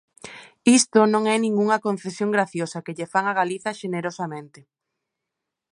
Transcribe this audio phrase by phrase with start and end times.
[0.79, 4.59] Isto non é ningunha concesión graciosa que lle fan a Galiza xenerosamente.